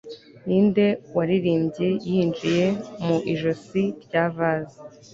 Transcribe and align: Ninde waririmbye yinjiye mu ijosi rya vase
Ninde 0.45 0.85
waririmbye 1.15 1.87
yinjiye 2.09 2.67
mu 3.05 3.17
ijosi 3.33 3.83
rya 4.03 4.23
vase 4.35 4.79